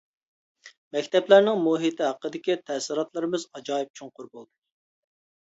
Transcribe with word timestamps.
مەكتەپلەرنىڭ 0.95 1.61
مۇھىتى 1.65 2.07
ھەققىدىكى 2.07 2.57
تەسىراتلىرىمىز 2.71 3.47
ئاجايىپ 3.53 3.95
چوڭقۇر 4.01 4.33
بولدى. 4.35 4.53